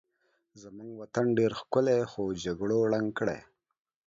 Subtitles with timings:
[0.61, 3.39] زمونږ وطن ډېر ښکلی خو جګړو ړنګ کړی